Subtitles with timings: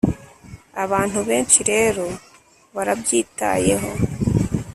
[0.83, 2.05] abantu benshi rero
[2.75, 3.89] barabyitayeho,